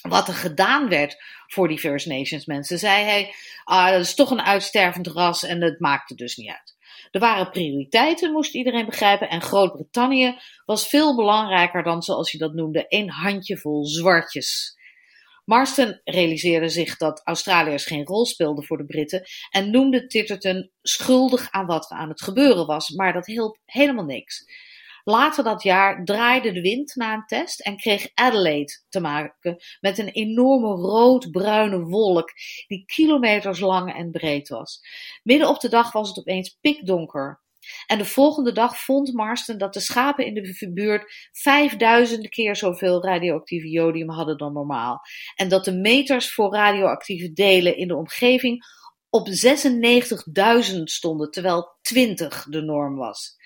wat 0.02 0.28
er 0.28 0.34
gedaan 0.34 0.88
werd 0.88 1.16
voor 1.46 1.68
die 1.68 1.78
First 1.78 2.06
Nations 2.06 2.46
mensen, 2.46 2.78
zei 2.78 3.04
hij: 3.04 3.34
ah, 3.64 3.90
dat 3.90 4.00
is 4.00 4.14
toch 4.14 4.30
een 4.30 4.42
uitstervend 4.42 5.06
ras 5.06 5.44
en 5.44 5.60
dat 5.60 5.80
maakte 5.80 6.14
dus 6.14 6.36
niet 6.36 6.50
uit. 6.50 6.75
Er 7.16 7.22
waren 7.22 7.50
prioriteiten, 7.50 8.32
moest 8.32 8.54
iedereen 8.54 8.86
begrijpen. 8.86 9.28
En 9.28 9.42
Groot-Brittannië 9.42 10.38
was 10.64 10.88
veel 10.88 11.16
belangrijker 11.16 11.82
dan, 11.82 12.02
zoals 12.02 12.30
hij 12.30 12.40
dat 12.40 12.54
noemde, 12.54 12.84
een 12.88 13.10
handjevol 13.10 13.86
zwartjes. 13.86 14.78
Marston 15.44 16.00
realiseerde 16.04 16.68
zich 16.68 16.96
dat 16.96 17.20
Australiërs 17.24 17.84
geen 17.84 18.04
rol 18.04 18.26
speelden 18.26 18.64
voor 18.64 18.76
de 18.76 18.84
Britten 18.84 19.22
en 19.50 19.70
noemde 19.70 20.06
Titterton 20.06 20.70
schuldig 20.82 21.50
aan 21.50 21.66
wat 21.66 21.90
er 21.90 21.96
aan 21.96 22.08
het 22.08 22.22
gebeuren 22.22 22.66
was, 22.66 22.90
maar 22.90 23.12
dat 23.12 23.26
hielp 23.26 23.58
helemaal 23.64 24.04
niks. 24.04 24.44
Later 25.08 25.44
dat 25.44 25.62
jaar 25.62 26.04
draaide 26.04 26.52
de 26.52 26.60
wind 26.60 26.94
na 26.94 27.14
een 27.14 27.26
test 27.26 27.60
en 27.60 27.76
kreeg 27.76 28.08
Adelaide 28.14 28.82
te 28.88 29.00
maken 29.00 29.56
met 29.80 29.98
een 29.98 30.08
enorme 30.08 30.68
rood-bruine 30.68 31.78
wolk 31.78 32.32
die 32.66 32.84
kilometers 32.84 33.60
lang 33.60 33.94
en 33.94 34.10
breed 34.10 34.48
was. 34.48 34.80
Midden 35.22 35.48
op 35.48 35.60
de 35.60 35.68
dag 35.68 35.92
was 35.92 36.08
het 36.08 36.18
opeens 36.18 36.58
pikdonker. 36.60 37.40
En 37.86 37.98
de 37.98 38.04
volgende 38.04 38.52
dag 38.52 38.84
vond 38.84 39.12
Marston 39.12 39.58
dat 39.58 39.74
de 39.74 39.80
schapen 39.80 40.26
in 40.26 40.34
de 40.34 40.70
buurt 40.72 41.28
vijfduizend 41.32 42.28
keer 42.28 42.56
zoveel 42.56 43.04
radioactieve 43.04 43.68
jodium 43.68 44.10
hadden 44.10 44.38
dan 44.38 44.52
normaal. 44.52 45.00
En 45.34 45.48
dat 45.48 45.64
de 45.64 45.74
meters 45.74 46.32
voor 46.32 46.52
radioactieve 46.52 47.32
delen 47.32 47.76
in 47.76 47.88
de 47.88 47.96
omgeving 47.96 48.64
op 49.10 49.28
96.000 49.28 50.82
stonden, 50.82 51.30
terwijl 51.30 51.76
20 51.82 52.44
de 52.44 52.62
norm 52.62 52.96
was. 52.96 53.36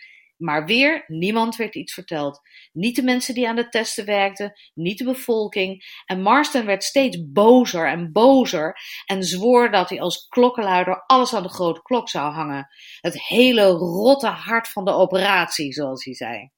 Maar 0.41 0.65
weer, 0.65 1.05
niemand 1.07 1.57
werd 1.57 1.75
iets 1.75 1.95
verteld. 1.95 2.41
Niet 2.73 2.97
de 2.97 3.03
mensen 3.03 3.35
die 3.35 3.49
aan 3.49 3.57
de 3.57 3.69
testen 3.69 4.05
werkten, 4.05 4.53
niet 4.75 4.99
de 4.99 5.05
bevolking. 5.05 6.03
En 6.05 6.23
Marston 6.23 6.65
werd 6.65 6.85
steeds 6.85 7.31
bozer 7.33 7.89
en 7.89 8.13
bozer 8.13 8.77
en 9.07 9.23
zwoer 9.23 9.71
dat 9.71 9.89
hij 9.89 10.01
als 10.01 10.27
klokkenluider 10.29 11.05
alles 11.07 11.35
aan 11.35 11.43
de 11.43 11.49
grote 11.49 11.83
klok 11.83 12.09
zou 12.09 12.33
hangen. 12.33 12.69
Het 13.01 13.23
hele 13.23 13.67
rotte 13.71 14.27
hart 14.27 14.69
van 14.69 14.85
de 14.85 14.93
operatie, 14.93 15.73
zoals 15.73 16.05
hij 16.05 16.15
zei. 16.15 16.51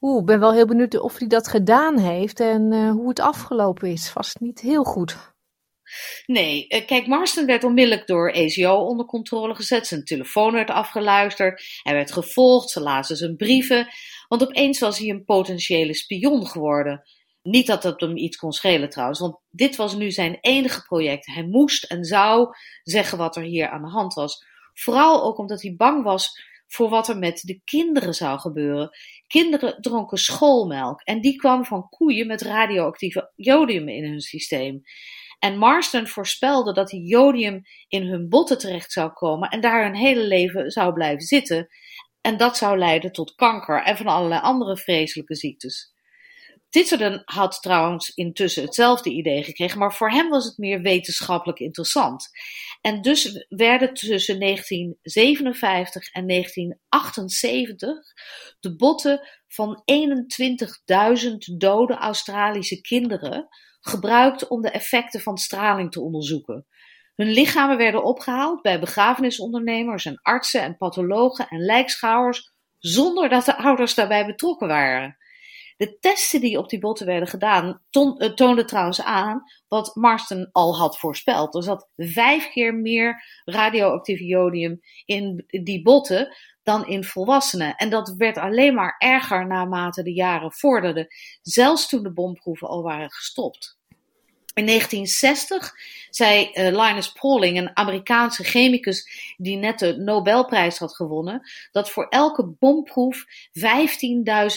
Oeh, 0.00 0.20
ik 0.20 0.26
ben 0.26 0.40
wel 0.40 0.52
heel 0.52 0.66
benieuwd 0.66 1.00
of 1.00 1.18
hij 1.18 1.28
dat 1.28 1.48
gedaan 1.48 1.98
heeft 1.98 2.40
en 2.40 2.72
uh, 2.72 2.90
hoe 2.90 3.08
het 3.08 3.20
afgelopen 3.20 3.90
is. 3.90 4.10
Vast 4.10 4.40
niet 4.40 4.60
heel 4.60 4.84
goed. 4.84 5.34
Nee, 6.26 6.68
eh, 6.68 6.86
kijk, 6.86 7.06
Marston 7.06 7.46
werd 7.46 7.64
onmiddellijk 7.64 8.06
door 8.06 8.32
ACO 8.32 8.74
onder 8.74 9.06
controle 9.06 9.54
gezet. 9.54 9.86
Zijn 9.86 10.04
telefoon 10.04 10.52
werd 10.52 10.70
afgeluisterd. 10.70 11.80
Hij 11.82 11.94
werd 11.94 12.12
gevolgd. 12.12 12.70
Ze 12.70 12.80
lazen 12.80 13.16
zijn 13.16 13.36
brieven. 13.36 13.88
Want 14.28 14.42
opeens 14.42 14.78
was 14.78 14.98
hij 14.98 15.08
een 15.08 15.24
potentiële 15.24 15.94
spion 15.94 16.46
geworden. 16.46 17.02
Niet 17.42 17.66
dat 17.66 17.82
dat 17.82 18.00
hem 18.00 18.16
iets 18.16 18.36
kon 18.36 18.52
schelen 18.52 18.90
trouwens, 18.90 19.20
want 19.20 19.38
dit 19.50 19.76
was 19.76 19.94
nu 19.94 20.10
zijn 20.10 20.38
enige 20.40 20.82
project. 20.82 21.26
Hij 21.26 21.46
moest 21.46 21.84
en 21.84 22.04
zou 22.04 22.48
zeggen 22.82 23.18
wat 23.18 23.36
er 23.36 23.42
hier 23.42 23.68
aan 23.68 23.82
de 23.82 23.88
hand 23.88 24.14
was. 24.14 24.44
Vooral 24.74 25.24
ook 25.24 25.38
omdat 25.38 25.62
hij 25.62 25.74
bang 25.76 26.02
was 26.04 26.30
voor 26.66 26.88
wat 26.88 27.08
er 27.08 27.18
met 27.18 27.40
de 27.44 27.60
kinderen 27.64 28.14
zou 28.14 28.38
gebeuren. 28.38 28.90
Kinderen 29.26 29.80
dronken 29.80 30.18
schoolmelk 30.18 31.00
en 31.00 31.20
die 31.20 31.36
kwam 31.36 31.64
van 31.64 31.88
koeien 31.88 32.26
met 32.26 32.42
radioactieve 32.42 33.32
jodium 33.34 33.88
in 33.88 34.04
hun 34.04 34.20
systeem. 34.20 34.82
En 35.38 35.58
Marston 35.58 36.08
voorspelde 36.08 36.72
dat 36.72 36.90
jodium 36.90 37.62
in 37.88 38.02
hun 38.02 38.28
botten 38.28 38.58
terecht 38.58 38.92
zou 38.92 39.12
komen 39.12 39.48
en 39.48 39.60
daar 39.60 39.84
hun 39.84 39.96
hele 39.96 40.26
leven 40.26 40.70
zou 40.70 40.92
blijven 40.92 41.26
zitten. 41.26 41.68
En 42.20 42.36
dat 42.36 42.56
zou 42.56 42.78
leiden 42.78 43.12
tot 43.12 43.34
kanker 43.34 43.82
en 43.82 43.96
van 43.96 44.06
allerlei 44.06 44.40
andere 44.40 44.76
vreselijke 44.76 45.34
ziektes. 45.34 45.94
Titterden 46.68 47.22
had 47.24 47.62
trouwens 47.62 48.08
intussen 48.14 48.62
hetzelfde 48.62 49.10
idee 49.10 49.42
gekregen, 49.42 49.78
maar 49.78 49.94
voor 49.94 50.10
hem 50.10 50.28
was 50.28 50.44
het 50.44 50.58
meer 50.58 50.80
wetenschappelijk 50.80 51.58
interessant. 51.58 52.28
En 52.80 53.02
dus 53.02 53.46
werden 53.48 53.94
tussen 53.94 54.40
1957 54.40 56.10
en 56.12 56.26
1978 56.26 57.98
de 58.60 58.76
botten 58.76 59.28
van 59.48 59.82
21.000 61.22 61.36
dode 61.56 61.94
Australische 61.94 62.80
kinderen 62.80 63.48
gebruikt 63.88 64.48
om 64.48 64.62
de 64.62 64.70
effecten 64.70 65.20
van 65.20 65.38
straling 65.38 65.92
te 65.92 66.00
onderzoeken. 66.00 66.66
Hun 67.14 67.30
lichamen 67.30 67.76
werden 67.76 68.04
opgehaald 68.04 68.62
bij 68.62 68.80
begrafenisondernemers 68.80 70.04
en 70.04 70.20
artsen 70.22 70.62
en 70.62 70.76
pathologen 70.76 71.48
en 71.48 71.60
lijkschouwers, 71.60 72.52
zonder 72.78 73.28
dat 73.28 73.44
de 73.44 73.56
ouders 73.56 73.94
daarbij 73.94 74.26
betrokken 74.26 74.68
waren. 74.68 75.16
De 75.76 75.98
testen 75.98 76.40
die 76.40 76.58
op 76.58 76.68
die 76.68 76.78
botten 76.78 77.06
werden 77.06 77.28
gedaan, 77.28 77.82
eh, 77.90 78.32
toonden 78.34 78.66
trouwens 78.66 79.02
aan 79.02 79.42
wat 79.68 79.94
Marston 79.94 80.48
al 80.52 80.76
had 80.78 80.98
voorspeld. 80.98 81.54
Er 81.54 81.62
zat 81.62 81.88
vijf 81.96 82.48
keer 82.48 82.74
meer 82.74 83.24
radioactief 83.44 84.18
jodium 84.18 84.80
in 85.04 85.44
die 85.46 85.82
botten 85.82 86.36
dan 86.66 86.86
in 86.86 87.04
volwassenen. 87.04 87.76
En 87.76 87.90
dat 87.90 88.14
werd 88.16 88.36
alleen 88.36 88.74
maar 88.74 88.94
erger 88.98 89.46
naarmate 89.46 90.02
de 90.02 90.12
jaren 90.12 90.52
vorderden, 90.52 91.06
zelfs 91.42 91.88
toen 91.88 92.02
de 92.02 92.12
bomproeven 92.12 92.68
al 92.68 92.82
waren 92.82 93.10
gestopt. 93.10 93.78
In 94.54 94.66
1960 94.66 95.74
zei 96.10 96.50
uh, 96.52 96.86
Linus 96.86 97.12
Pauling, 97.12 97.58
een 97.58 97.76
Amerikaanse 97.76 98.44
chemicus 98.44 99.34
die 99.36 99.56
net 99.56 99.78
de 99.78 99.96
Nobelprijs 99.96 100.78
had 100.78 100.94
gewonnen, 100.94 101.50
dat 101.72 101.90
voor 101.90 102.06
elke 102.08 102.46
bomproef 102.58 103.24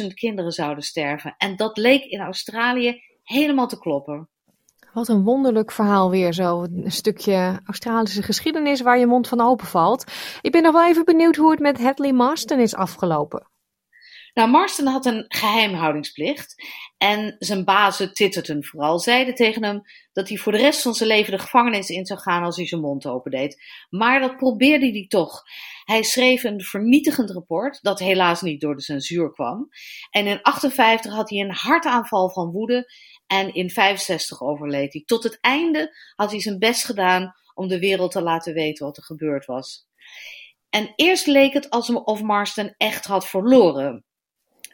15.000 0.02 0.08
kinderen 0.14 0.52
zouden 0.52 0.84
sterven. 0.84 1.36
En 1.38 1.56
dat 1.56 1.78
leek 1.78 2.04
in 2.04 2.20
Australië 2.20 3.02
helemaal 3.24 3.68
te 3.68 3.80
kloppen. 3.80 4.30
Wat 4.94 5.08
een 5.08 5.24
wonderlijk 5.24 5.72
verhaal 5.72 6.10
weer 6.10 6.34
zo. 6.34 6.62
Een 6.62 6.92
stukje 6.92 7.60
Australische 7.66 8.24
geschiedenis 8.24 8.82
waar 8.82 9.00
je 9.00 9.06
mond 9.06 9.28
van 9.28 9.42
open 9.42 9.68
valt. 9.68 10.12
Ik 10.42 10.52
ben 10.52 10.64
nog 10.64 10.74
wel 10.74 10.88
even 10.88 11.06
benieuwd 11.06 11.36
hoe 11.36 11.52
het 11.52 11.60
met 11.60 11.82
Hadley 11.82 12.14
Marston 12.14 12.60
is 12.60 12.76
afgelopen. 12.76 13.48
Nou, 14.34 14.50
Marston 14.50 14.88
had 14.88 15.06
een 15.06 15.26
geheimhoudingsplicht. 15.28 16.56
En 16.98 17.36
zijn 17.40 17.66
bazen, 17.66 18.14
Titterton 18.14 18.64
vooral, 18.64 19.00
zeiden 19.00 19.36
tegen 19.36 19.64
hem 19.64 19.82
dat 20.14 20.30
hij 20.30 20.38
voor 20.38 20.52
de 20.52 20.58
rest 20.58 20.82
van 20.82 20.94
zijn 20.94 21.10
leven 21.10 21.32
de 21.32 21.40
gevangenis 21.40 21.90
in 21.90 22.06
zou 22.06 22.20
gaan 22.20 22.44
als 22.44 22.56
hij 22.56 22.68
zijn 22.68 22.82
mond 22.82 23.06
opendeed. 23.06 23.62
Maar 23.90 24.20
dat 24.20 24.38
probeerde 24.38 24.92
hij 24.92 25.06
toch. 25.08 25.44
Hij 25.84 26.04
schreef 26.04 26.44
een 26.44 26.62
vernietigend 26.62 27.32
rapport, 27.32 27.80
dat 27.82 28.00
helaas 28.00 28.42
niet 28.42 28.62
door 28.62 28.76
de 28.76 28.82
censuur 28.82 29.32
kwam. 29.32 29.70
En 30.10 30.28
in 30.28 30.42
58 30.42 31.14
had 31.14 31.30
hij 31.30 31.40
een 31.40 31.54
hartaanval 31.54 32.30
van 32.30 32.52
woede 32.52 32.92
en 33.30 33.54
in 33.54 33.70
65 33.70 34.42
overleed 34.42 34.94
hij. 34.94 35.04
Tot 35.06 35.24
het 35.24 35.38
einde 35.42 35.96
had 36.16 36.32
hij 36.32 36.42
zijn 36.42 36.60
best 36.60 36.86
gedaan 36.86 37.36
om 37.54 37.68
de 37.68 37.80
wereld 37.80 38.12
te 38.12 38.22
laten 38.22 38.54
weten 38.54 38.86
wat 38.86 38.98
er 38.98 39.04
gebeurd 39.04 39.46
was. 39.46 39.88
En 40.70 40.94
eerst 40.96 41.28
leek 41.28 41.54
het 41.54 41.70
alsof 41.70 42.22
Marston 42.22 42.74
echt 42.78 43.06
had 43.06 43.28
verloren. 43.28 44.06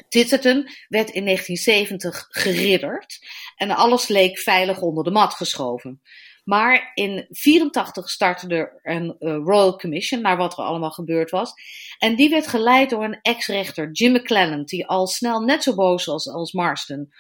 Titterton 0.10 0.70
werd 0.88 1.10
in 1.10 1.26
1970 1.26 2.28
geridderd 2.30 3.20
en 3.56 3.72
alles 3.72 4.08
leek 4.08 4.40
veilig 4.40 4.82
onder 4.82 5.04
de 5.04 5.12
mat 5.12 5.34
geschoven. 5.34 6.02
Maar 6.44 6.92
in 6.94 7.10
1984 7.10 8.10
startte 8.10 8.48
er 8.48 8.80
een 8.84 9.16
uh, 9.20 9.36
Royal 9.36 9.78
Commission 9.78 10.22
naar 10.22 10.38
wat 10.38 10.58
er 10.58 10.64
allemaal 10.64 10.92
gebeurd 10.92 11.30
was. 11.30 11.54
En 11.98 12.16
die 12.16 12.30
werd 12.30 12.48
geleid 12.48 12.90
door 12.90 13.04
een 13.04 13.20
ex-rechter, 13.22 13.92
Jim 13.92 14.14
McClelland, 14.14 14.70
die 14.70 14.88
al 14.88 15.08
snel 15.08 15.40
net 15.40 15.64
zo 15.64 15.76
boos 15.76 16.06
was 16.06 16.30
als 16.30 16.52
Marston. 16.52 17.14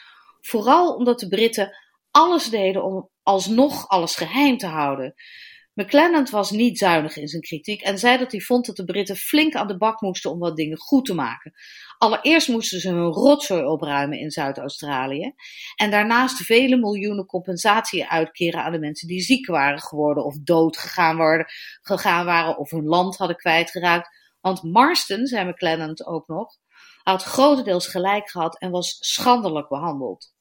Vooral 0.47 0.95
omdat 0.95 1.19
de 1.19 1.27
Britten 1.27 1.77
alles 2.11 2.49
deden 2.49 2.83
om 2.83 3.09
alsnog 3.23 3.87
alles 3.87 4.15
geheim 4.15 4.57
te 4.57 4.67
houden. 4.67 5.13
McClelland 5.73 6.29
was 6.29 6.51
niet 6.51 6.77
zuinig 6.77 7.17
in 7.17 7.27
zijn 7.27 7.41
kritiek 7.41 7.81
en 7.81 7.99
zei 7.99 8.17
dat 8.17 8.31
hij 8.31 8.41
vond 8.41 8.65
dat 8.65 8.75
de 8.75 8.83
Britten 8.83 9.15
flink 9.15 9.55
aan 9.55 9.67
de 9.67 9.77
bak 9.77 10.01
moesten 10.01 10.31
om 10.31 10.39
wat 10.39 10.55
dingen 10.55 10.77
goed 10.77 11.05
te 11.05 11.13
maken. 11.13 11.53
Allereerst 11.97 12.47
moesten 12.47 12.79
ze 12.79 12.89
hun 12.89 13.11
rotzooi 13.11 13.63
opruimen 13.63 14.19
in 14.19 14.31
Zuid-Australië 14.31 15.33
en 15.75 15.91
daarnaast 15.91 16.37
vele 16.37 16.77
miljoenen 16.77 17.25
compensatie 17.25 18.07
uitkeren 18.07 18.63
aan 18.63 18.71
de 18.71 18.79
mensen 18.79 19.07
die 19.07 19.21
ziek 19.21 19.47
waren 19.47 19.79
geworden 19.79 20.25
of 20.25 20.37
dood 20.37 20.77
gegaan, 20.77 21.45
gegaan 21.81 22.25
waren 22.25 22.57
of 22.57 22.71
hun 22.71 22.85
land 22.85 23.17
hadden 23.17 23.37
kwijtgeraakt. 23.37 24.09
Want 24.41 24.63
Marston, 24.63 25.25
zei 25.25 25.49
McClelland 25.49 26.05
ook 26.05 26.27
nog, 26.27 26.57
had 27.03 27.23
grotendeels 27.23 27.87
gelijk 27.87 28.29
gehad 28.29 28.59
en 28.59 28.71
was 28.71 28.97
schandelijk 28.99 29.67
behandeld. 29.67 30.34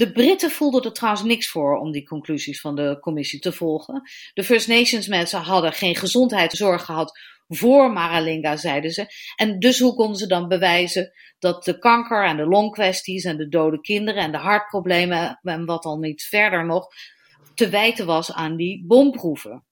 De 0.00 0.12
Britten 0.12 0.50
voelden 0.50 0.82
er 0.82 0.92
trouwens 0.92 1.24
niks 1.24 1.48
voor 1.48 1.78
om 1.78 1.92
die 1.92 2.06
conclusies 2.06 2.60
van 2.60 2.76
de 2.76 2.98
commissie 3.00 3.40
te 3.40 3.52
volgen. 3.52 4.02
De 4.34 4.44
First 4.44 4.68
Nations 4.68 5.06
mensen 5.06 5.40
hadden 5.40 5.72
geen 5.72 5.96
gezondheidszorg 5.96 6.84
gehad 6.84 7.18
voor 7.48 7.92
Maralinga, 7.92 8.56
zeiden 8.56 8.90
ze. 8.90 9.06
En 9.36 9.58
dus 9.58 9.78
hoe 9.78 9.94
konden 9.94 10.16
ze 10.16 10.26
dan 10.26 10.48
bewijzen 10.48 11.12
dat 11.38 11.64
de 11.64 11.78
kanker 11.78 12.24
en 12.24 12.36
de 12.36 12.46
longkwesties 12.46 13.24
en 13.24 13.36
de 13.36 13.48
dode 13.48 13.80
kinderen 13.80 14.22
en 14.22 14.32
de 14.32 14.38
hartproblemen 14.38 15.38
en 15.42 15.64
wat 15.64 15.84
al 15.84 15.98
niet 15.98 16.22
verder 16.22 16.66
nog 16.66 16.86
te 17.54 17.68
wijten 17.68 18.06
was 18.06 18.32
aan 18.32 18.56
die 18.56 18.84
bomproeven? 18.86 19.64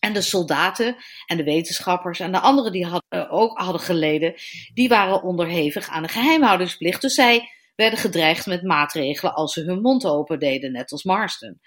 En 0.00 0.12
de 0.12 0.22
soldaten 0.22 0.96
en 1.26 1.36
de 1.36 1.44
wetenschappers 1.44 2.20
en 2.20 2.32
de 2.32 2.40
anderen 2.40 2.72
die 2.72 2.88
ook 3.30 3.58
hadden 3.58 3.80
geleden, 3.80 4.34
die 4.74 4.88
waren 4.88 5.22
onderhevig 5.22 5.88
aan 5.88 6.02
de 6.02 6.08
geheimhoudingsplicht. 6.08 7.00
Dus 7.00 7.14
zij 7.14 7.48
werden 7.74 7.98
gedreigd 7.98 8.46
met 8.46 8.62
maatregelen 8.62 9.34
als 9.34 9.52
ze 9.52 9.62
hun 9.62 9.80
mond 9.80 10.06
open 10.06 10.38
deden, 10.38 10.72
net 10.72 10.92
als 10.92 11.04
Marston. 11.04 11.60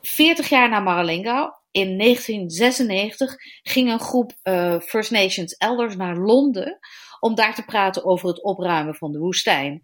40 0.00 0.48
jaar 0.48 0.68
na 0.68 0.80
Maralinga, 0.80 1.60
in 1.70 1.98
1996, 1.98 3.34
ging 3.62 3.90
een 3.90 4.00
groep 4.00 4.32
uh, 4.42 4.80
First 4.80 5.10
Nations 5.10 5.52
elders 5.52 5.96
naar 5.96 6.16
Londen 6.16 6.78
om 7.20 7.34
daar 7.34 7.54
te 7.54 7.64
praten 7.64 8.04
over 8.04 8.28
het 8.28 8.42
opruimen 8.42 8.94
van 8.94 9.12
de 9.12 9.18
woestijn. 9.18 9.80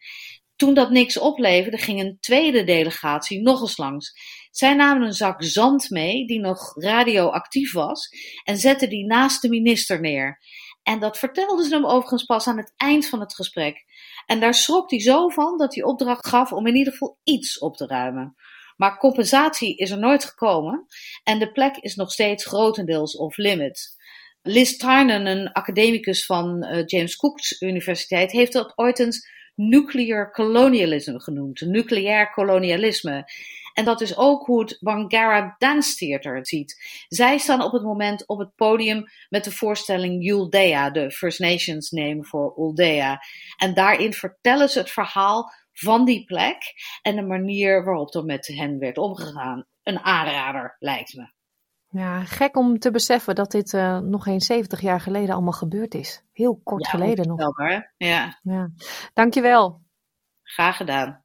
Toen 0.56 0.75
dat 0.75 0.90
niks 0.90 1.18
opleverde, 1.18 1.76
ging 1.76 2.00
een 2.00 2.16
tweede 2.20 2.64
delegatie 2.64 3.42
nog 3.42 3.60
eens 3.60 3.76
langs. 3.76 4.12
Zij 4.50 4.75
namen 4.75 5.06
een 5.06 5.12
zak 5.12 5.44
zand 5.44 5.90
mee, 5.90 6.26
die 6.26 6.40
nog 6.40 6.72
radioactief 6.75 7.72
was, 7.72 8.08
en 8.44 8.56
zetten 8.56 8.88
die 8.88 9.06
naast 9.06 9.42
de 9.42 9.48
minister 9.48 10.00
neer. 10.00 10.38
En 10.82 10.98
dat 10.98 11.18
vertelden 11.18 11.64
ze 11.64 11.75
hem 11.75 11.87
overigens 11.87 12.25
pas 12.25 12.46
aan 12.46 12.56
het 12.56 12.72
eind 12.76 13.06
van 13.06 13.20
het 13.20 13.34
gesprek. 13.34 13.84
En 14.28 14.40
daar 14.40 14.54
schrok 14.54 14.90
hij 14.90 15.00
zo 15.00 15.28
van 15.28 15.58
dat 15.58 15.75
hij 15.75 15.85
opdracht 15.85 16.26
gaf 16.26 16.52
om 16.52 16.66
in 16.66 16.76
ieder 16.76 16.92
geval 16.92 17.18
iets 17.25 17.58
op 17.58 17.76
te 17.76 17.87
ruimen. 17.87 18.35
Maar 18.76 18.99
compensatie 18.99 19.76
is 19.76 19.90
er 19.90 19.99
nooit 19.99 20.25
gekomen 20.25 20.87
en 21.23 21.38
de 21.38 21.52
plek 21.52 21.76
is 21.76 21.94
nog 21.94 22.12
steeds 22.12 22.47
grotendeels 22.47 23.16
off-limits. 23.16 23.97
Liz 24.42 24.76
Tynan, 24.76 25.26
een 25.26 25.52
academicus 25.52 26.26
van 26.26 26.64
uh, 26.64 26.82
James 26.87 27.16
Cook's 27.16 27.61
Universiteit, 27.61 28.32
heeft 28.32 28.52
dat 28.52 28.73
ooit 28.76 28.99
eens 28.99 29.28
nuclear 29.54 30.32
colonialism 30.32 31.18
genoemd, 31.18 31.61
nucleair 31.61 32.30
kolonialisme. 32.30 33.32
En 33.78 33.85
dat 33.85 34.00
is 34.00 34.16
ook 34.16 34.47
hoe 34.47 34.61
het 34.61 34.76
Wangara 34.80 35.54
Dance 35.58 35.97
Theater 35.97 36.37
het 36.37 36.49
ziet. 36.49 37.04
Zij 37.08 37.38
staan 37.38 37.62
op 37.62 37.73
het 37.73 37.82
moment 37.82 38.26
op 38.26 38.38
het 38.38 38.54
podium 38.54 39.04
met 39.28 39.44
de 39.44 39.50
voorstelling 39.50 40.25
Yuldea, 40.25 40.90
de 40.90 41.11
First 41.11 41.38
Nations 41.38 41.90
name 41.90 42.25
voor 42.25 42.54
Uldea. 42.56 43.20
En 43.56 43.75
daarin 43.75 44.12
vertellen 44.12 44.68
ze 44.68 44.78
het 44.78 44.90
verhaal 44.90 45.52
van 45.73 46.04
die 46.04 46.25
plek 46.25 46.56
en 47.02 47.16
de 47.16 47.23
manier 47.23 47.85
waarop 47.85 48.14
er 48.14 48.25
met 48.25 48.47
hen 48.47 48.78
werd 48.78 48.99
omgegaan. 48.99 49.66
Een 49.82 49.99
aanrader, 49.99 50.76
lijkt 50.78 51.14
me. 51.14 51.32
Ja, 51.88 52.25
gek 52.25 52.56
om 52.56 52.78
te 52.78 52.90
beseffen 52.90 53.35
dat 53.35 53.50
dit 53.50 53.73
uh, 53.73 53.99
nog 53.99 54.23
geen 54.23 54.40
70 54.40 54.80
jaar 54.80 55.00
geleden 55.00 55.35
allemaal 55.35 55.52
gebeurd 55.52 55.94
is. 55.94 56.23
Heel 56.32 56.61
kort 56.64 56.85
ja, 56.85 56.90
geleden 56.90 57.26
nog. 57.26 57.56
Hè? 57.56 57.80
Ja. 57.97 58.38
ja. 58.42 58.70
Dankjewel. 59.14 59.82
Graag 60.42 60.76
gedaan. 60.76 61.25